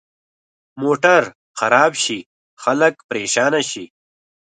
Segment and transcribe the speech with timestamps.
[0.83, 1.21] موټر
[1.59, 2.19] خراب شي،
[2.63, 3.85] خلک پرېشانه شي.